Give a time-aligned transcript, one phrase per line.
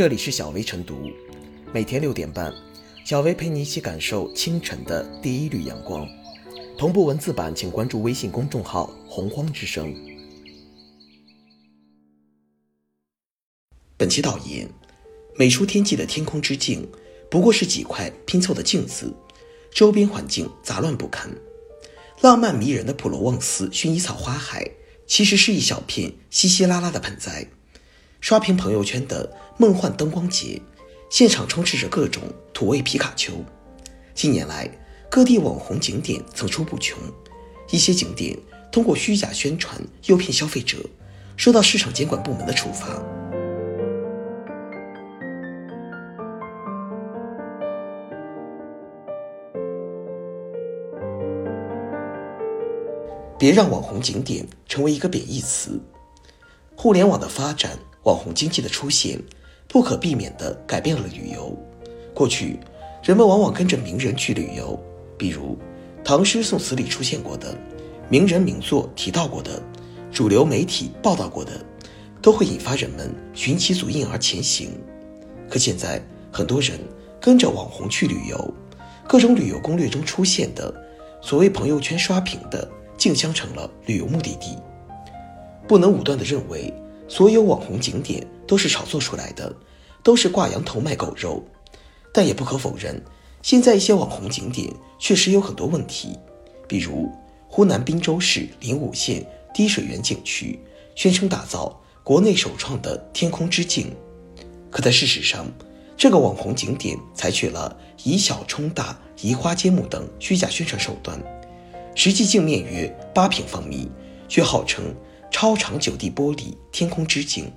[0.00, 1.10] 这里是小薇晨读，
[1.74, 2.50] 每天六点半，
[3.04, 6.08] 小薇陪你一起感受清晨的第一缕阳光。
[6.78, 9.94] 同步文字版，请关注微信公众号“洪荒之声”。
[13.98, 14.66] 本期导言：
[15.36, 16.88] 美出天际的天空之镜，
[17.30, 19.14] 不过是几块拼凑的镜子，
[19.70, 21.30] 周边环境杂乱不堪。
[22.22, 24.66] 浪漫迷人的普罗旺斯薰衣草花海，
[25.06, 27.46] 其实是一小片稀稀拉拉的盆栽。
[28.20, 30.60] 刷屏朋友圈的梦幻灯光节，
[31.08, 33.32] 现场充斥着各种土味皮卡丘。
[34.14, 34.70] 近年来，
[35.10, 36.98] 各地网红景点层出不穷，
[37.70, 38.38] 一些景点
[38.70, 40.76] 通过虚假宣传诱骗消费者，
[41.36, 43.02] 受到市场监管部门的处罚。
[53.38, 55.80] 别让网红景点成为一个贬义词。
[56.76, 57.78] 互联网的发展。
[58.04, 59.20] 网红经济的出现，
[59.68, 61.54] 不可避免地改变了旅游。
[62.14, 62.58] 过去，
[63.02, 64.78] 人们往往跟着名人去旅游，
[65.18, 65.58] 比如
[66.02, 67.54] 唐诗宋词里出现过的，
[68.08, 69.62] 名人名作提到过的，
[70.10, 71.52] 主流媒体报道过的，
[72.22, 74.70] 都会引发人们寻其足印而前行。
[75.48, 76.78] 可现在，很多人
[77.20, 78.54] 跟着网红去旅游，
[79.06, 80.74] 各种旅游攻略中出现的，
[81.20, 84.56] 所谓朋友圈刷屏的，竟相成了旅游目的地。
[85.68, 86.72] 不能武断地认为。
[87.10, 89.52] 所有网红景点都是炒作出来的，
[90.00, 91.42] 都是挂羊头卖狗肉，
[92.14, 93.02] 但也不可否认，
[93.42, 96.16] 现在一些网红景点确实有很多问题。
[96.68, 97.10] 比如
[97.48, 100.56] 湖南滨州市临武县滴水源景区，
[100.94, 103.92] 宣称打造国内首创的天空之镜，
[104.70, 105.44] 可在事实上，
[105.96, 111.20] 这个网红景点采取了以小充大、移花接木等虚假宣传手段，
[111.96, 113.90] 实际镜面约八平方米，
[114.28, 114.94] 却号称。
[115.30, 117.50] 超长九 D 玻璃天空之镜，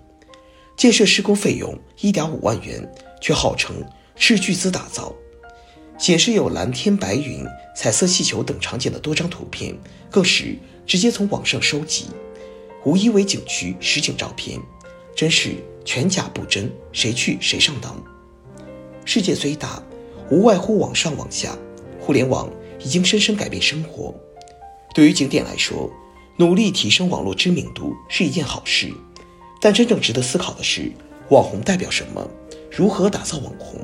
[0.77, 3.75] 建设施工费用一点五万元，却号称
[4.15, 5.13] 斥巨资打造。
[5.97, 9.77] 显示有蓝天白云、彩色气球等场景的多张图片，
[10.09, 12.07] 更是直接从网上收集，
[12.83, 14.59] 无一为景区实景照片，
[15.15, 18.03] 真是全假不真，谁去谁上当。
[19.05, 19.81] 世界虽大，
[20.31, 21.57] 无外乎网上网下，
[21.99, 24.13] 互联网已经深深改变生活。
[24.95, 25.91] 对于景点来说，
[26.37, 28.91] 努力提升网络知名度是一件好事，
[29.61, 30.91] 但真正值得思考的是，
[31.29, 32.27] 网红代表什么？
[32.71, 33.79] 如何打造网红？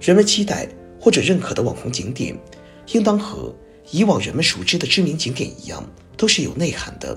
[0.00, 0.68] 人们期待
[1.00, 2.36] 或者认可的网红景点，
[2.92, 3.54] 应当和
[3.92, 7.16] 以往人们熟知的知名景点一样，都是有内涵的，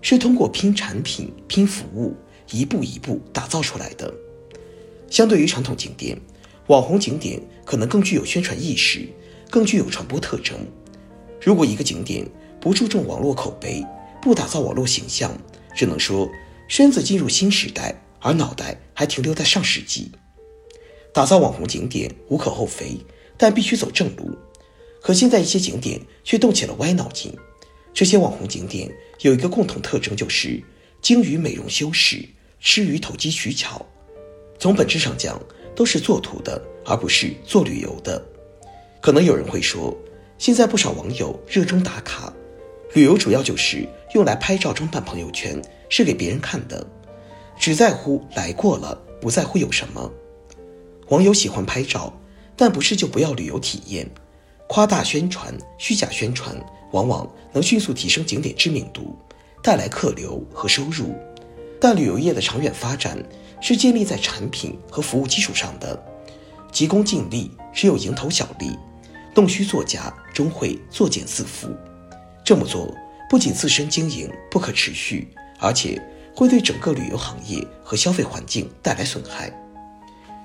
[0.00, 2.16] 是通过拼产品、拼服务，
[2.50, 4.12] 一步一步打造出来的。
[5.08, 6.20] 相对于传统景点，
[6.66, 9.08] 网红景点可能更具有宣传意识，
[9.48, 10.58] 更具有传播特征。
[11.40, 12.26] 如果一个景点，
[12.62, 13.84] 不注重网络口碑，
[14.22, 15.36] 不打造网络形象，
[15.74, 16.30] 只能说
[16.68, 20.12] 身子进入新时代，而脑袋还停留在上世纪。
[21.12, 22.96] 打造网红景点无可厚非，
[23.36, 24.30] 但必须走正路。
[25.02, 27.36] 可现在一些景点却动起了歪脑筋。
[27.92, 28.88] 这些网红景点
[29.22, 30.62] 有一个共同特征，就是
[31.02, 32.24] 精于美容修饰，
[32.60, 33.84] 吃于投机取巧。
[34.56, 35.36] 从本质上讲，
[35.74, 38.24] 都是做图的，而不是做旅游的。
[39.00, 39.92] 可能有人会说，
[40.38, 42.32] 现在不少网友热衷打卡。
[42.94, 46.86] 旅游主要就是用来拍照装扮朋友圈，是给别人看的，
[47.58, 50.12] 只在乎来过了，不在乎有什么。
[51.08, 52.12] 网友喜欢拍照，
[52.54, 54.06] 但不是就不要旅游体验。
[54.68, 56.54] 夸大宣传、虚假宣传，
[56.92, 59.16] 往往能迅速提升景点知名度，
[59.62, 61.14] 带来客流和收入。
[61.80, 63.18] 但旅游业的长远发展
[63.60, 65.98] 是建立在产品和服务基础上的，
[66.70, 68.76] 急功近利只有蝇头小利，
[69.34, 71.74] 弄虚作假终会作茧自缚。
[72.44, 72.92] 这么做
[73.30, 76.00] 不仅自身经营不可持续，而且
[76.34, 79.52] 会对整个旅游行业和消费环境带来损害。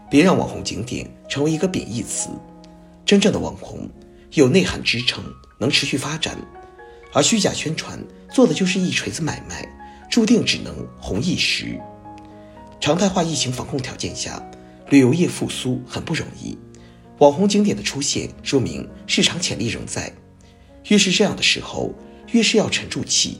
[0.10, 2.30] 别让网红景点成为一个贬义词。
[3.06, 3.90] 真正的网红
[4.32, 5.24] 有内涵支撑，
[5.58, 6.38] 能持续发展，
[7.14, 8.00] 而虚假宣传
[8.32, 9.68] 做的就是一锤子买卖，
[10.10, 11.80] 注定只能红一时。
[12.80, 14.42] 常态化疫情防控条件下，
[14.90, 16.58] 旅游业复苏很不容易。
[17.20, 20.12] 网红景点的出现，说明市场潜力仍在。
[20.90, 21.94] 越是这样的时候，
[22.32, 23.40] 越是要沉住气，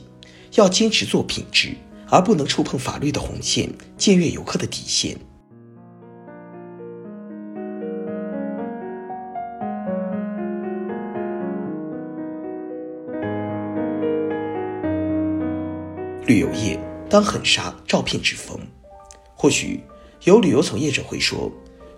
[0.56, 1.74] 要坚持做品质，
[2.10, 5.16] 而不能触碰法律的红线，僭越游客的底线。
[16.26, 16.78] 旅游业
[17.08, 18.60] 当狠杀照片之风，
[19.34, 19.80] 或许
[20.24, 21.50] 有旅游从业者会说，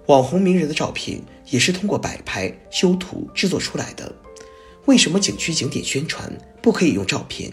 [0.06, 4.14] 网红名人的照片也是通过摆拍、修图制作出来的。
[4.86, 6.30] 为什么景区景点宣传
[6.62, 7.52] 不可以用照片？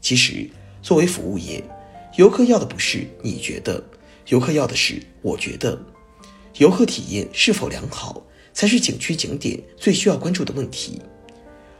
[0.00, 0.48] 其实，
[0.82, 1.62] 作为服务业，
[2.16, 3.82] 游客要的不是你觉得，
[4.28, 5.80] 游客要的是我觉得，
[6.58, 8.22] 游客体验是否良好，
[8.52, 11.00] 才是景区景点最需要关注的问题。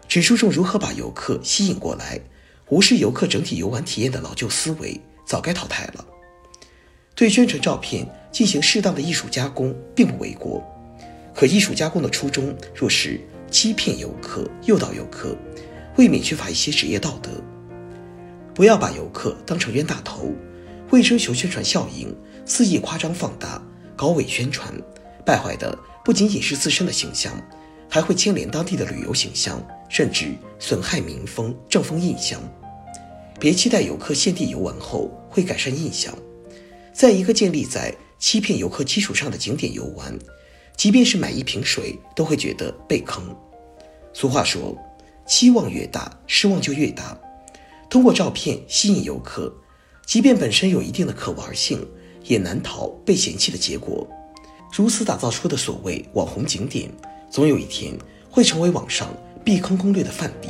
[0.06, 2.20] 只注重如何把游客吸引过来，
[2.68, 6.04] 无视游客整体游玩体验的老旧思维，早该淘汰了。
[7.14, 10.62] 对宣传照片进行适当的艺术加工，并不为过。
[11.34, 13.20] 可艺术加工的初衷若是
[13.52, 15.36] 欺骗游客、诱导游客，
[15.98, 17.30] 未免缺乏一些职业道德。
[18.54, 20.32] 不要把游客当成冤大头，
[20.90, 22.16] 为追求宣传效应，
[22.46, 23.62] 肆意夸张放大、
[23.94, 24.72] 高伪宣传，
[25.24, 27.30] 败坏的不仅仅是自身的形象，
[27.90, 32.40] 还会牵连当地的旅游形象，甚至损害民风、政风印象。
[33.38, 36.16] 别期待游客现地游玩后会改善印象，
[36.94, 40.18] 在一个建立在欺骗游客基础上的景点游玩。
[40.76, 43.34] 即便是买一瓶水，都会觉得被坑。
[44.12, 44.76] 俗话说，
[45.26, 47.16] 期望越大，失望就越大。
[47.88, 49.52] 通过照片吸引游客，
[50.04, 51.86] 即便本身有一定的可玩性，
[52.24, 54.08] 也难逃被嫌弃的结果。
[54.72, 56.90] 如此打造出的所谓网红景点，
[57.30, 57.96] 总有一天
[58.28, 59.14] 会成为网上
[59.44, 60.48] 避坑攻略的范例。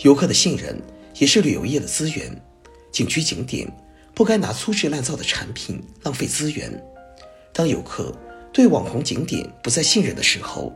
[0.00, 0.80] 游客的信任
[1.18, 2.40] 也是旅游业的资源，
[2.92, 3.66] 景区景点
[4.14, 6.70] 不该拿粗制滥造的产品浪费资源。
[7.52, 8.14] 当游客。
[8.52, 10.72] 对网红景点不再信任的时候，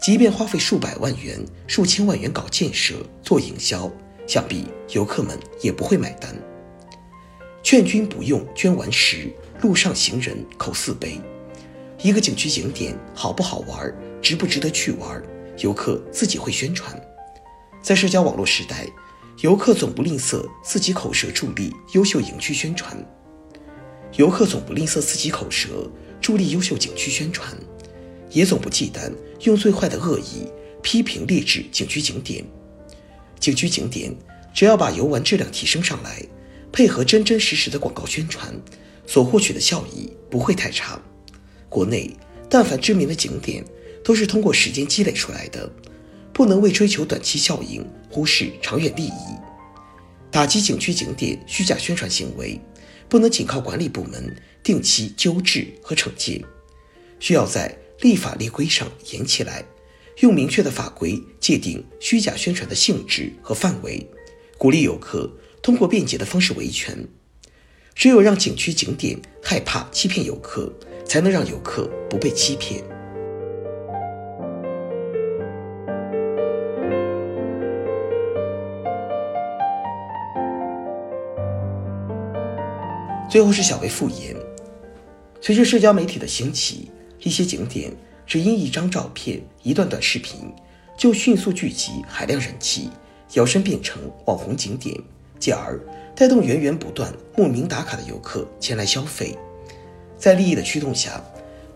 [0.00, 3.90] 即便花费数百万元、数千万元搞建设、做营销，
[4.26, 6.32] 想必游客们也不会买单。
[7.60, 9.30] 劝君不用捐顽石，
[9.60, 11.20] 路上行人口四杯。
[12.00, 13.92] 一个景区景点好不好玩，
[14.22, 15.20] 值不值得去玩，
[15.58, 16.98] 游客自己会宣传。
[17.82, 18.86] 在社交网络时代，
[19.40, 22.96] 游客总不吝啬自己口舌助力优秀景区宣传。
[24.14, 25.90] 游客总不吝啬自己口舌。
[26.28, 27.56] 助力优秀景区宣传，
[28.30, 29.10] 也总不忌惮
[29.44, 30.46] 用最坏的恶意
[30.82, 32.44] 批评劣质景区景点。
[33.40, 34.14] 景区景点
[34.52, 36.22] 只要把游玩质量提升上来，
[36.70, 38.54] 配合真真实实的广告宣传，
[39.06, 41.00] 所获取的效益不会太差。
[41.70, 42.14] 国内
[42.46, 43.64] 但凡知名的景点，
[44.04, 45.66] 都是通过时间积累出来的，
[46.34, 49.12] 不能为追求短期效应忽视长远利益。
[50.30, 52.60] 打击景区景点虚假宣传行为，
[53.08, 54.34] 不能仅靠管理部门。
[54.60, 56.44] 定期纠治和惩戒，
[57.18, 59.64] 需要在立法立规上严起来，
[60.18, 64.06] 用明确的法规界定虚假宣传的性质和范围，
[64.58, 65.32] 鼓励游客
[65.62, 67.08] 通过便捷的方式维权。
[67.94, 70.70] 只有让景区景点害怕欺骗游客，
[71.06, 72.84] 才能让游客不被欺骗。
[83.28, 84.34] 最后是小薇复言。
[85.40, 86.90] 随着社交媒体的兴起，
[87.20, 87.92] 一些景点
[88.26, 90.52] 只因一张照片、一段短视频，
[90.96, 92.90] 就迅速聚集海量人气，
[93.34, 94.96] 摇身变成网红景点，
[95.38, 95.78] 进而
[96.16, 99.36] 带动源源不断慕名打卡的游客前来消费。
[100.16, 101.22] 在利益的驱动下，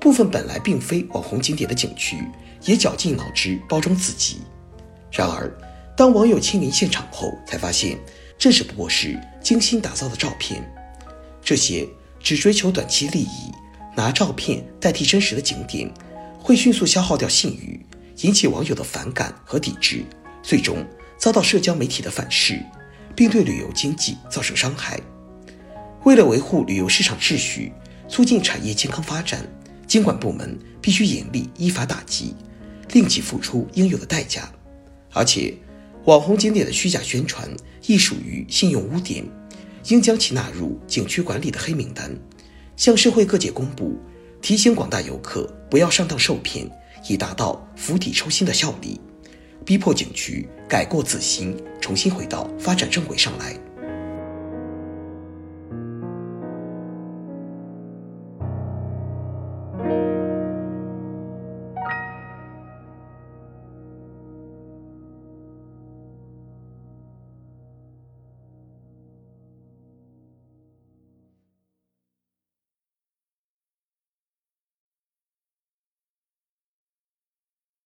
[0.01, 2.17] 部分本来并非网红景点的景区，
[2.65, 4.39] 也绞尽脑汁包装自己。
[5.13, 5.53] 然而，
[5.97, 7.99] 当网友亲临现场后，才发现
[8.37, 10.61] 这只不过是精心打造的照片。
[11.43, 11.89] 这些。
[12.25, 13.51] 只追求短期利益，
[13.97, 15.93] 拿照片代替真实的景点，
[16.39, 17.85] 会迅速消耗掉信誉，
[18.21, 20.05] 引起网友的反感和抵制，
[20.41, 20.87] 最终
[21.19, 22.65] 遭到社交媒体的反噬，
[23.17, 25.01] 并对旅游经济造成伤害。
[26.05, 27.73] 为了维护旅游市场秩序，
[28.09, 29.45] 促进产业健康发展，
[29.89, 32.37] 监管部门必须严厉依法打击，
[32.93, 34.49] 令其付出应有的代价。
[35.13, 35.59] 而且，
[36.05, 37.51] 网红景点的虚假宣传
[37.85, 39.27] 亦属于信用污点。
[39.89, 42.15] 应将其纳入景区管理的黑名单，
[42.77, 43.99] 向社会各界公布，
[44.41, 46.71] 提醒广大游客不要上当受骗，
[47.09, 49.01] 以达到釜底抽薪的效力，
[49.65, 53.57] 逼迫景区改过自新，重新回到发展正轨上来。